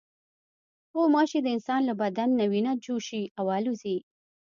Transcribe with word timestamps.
غوماشې 0.97 1.39
د 1.43 1.47
انسان 1.55 1.81
له 1.89 1.93
بدن 2.01 2.29
نه 2.39 2.45
وینه 2.51 2.73
چوشي 2.85 3.23
او 3.39 3.45
الوزي. 3.57 3.97